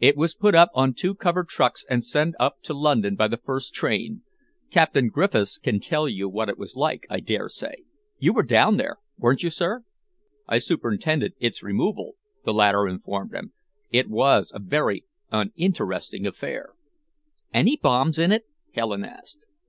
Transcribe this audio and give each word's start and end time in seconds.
"It 0.00 0.16
was 0.16 0.34
put 0.34 0.56
on 0.56 0.92
two 0.92 1.14
covered 1.14 1.46
trucks 1.46 1.84
and 1.88 2.04
sent 2.04 2.34
up 2.40 2.62
to 2.62 2.74
London 2.74 3.14
by 3.14 3.28
the 3.28 3.36
first 3.36 3.72
train. 3.74 4.22
Captain 4.72 5.06
Griffiths 5.06 5.56
can 5.56 5.78
tell 5.78 6.08
you 6.08 6.28
what 6.28 6.48
it 6.48 6.58
was 6.58 6.74
like, 6.74 7.06
I 7.08 7.20
dare 7.20 7.48
say. 7.48 7.84
You 8.18 8.32
were 8.32 8.42
down 8.42 8.76
there, 8.76 8.96
weren't 9.18 9.44
you, 9.44 9.50
sir?" 9.50 9.84
"I 10.48 10.58
superintended 10.58 11.34
its 11.38 11.62
removal," 11.62 12.16
the 12.44 12.52
latter 12.52 12.88
informed 12.88 13.30
them. 13.30 13.52
"It 13.92 14.08
was 14.10 14.50
a 14.52 14.58
very 14.58 15.04
uninteresting 15.30 16.26
affair." 16.26 16.70
"Any 17.54 17.76
bombs 17.76 18.18
in 18.18 18.32
it?" 18.32 18.46
Helen 18.72 19.04
asked. 19.04 19.44